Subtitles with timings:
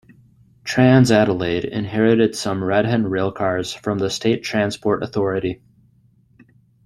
[0.63, 5.61] TransAdelaide inherited some Redhen railcars from the State Transport Authority.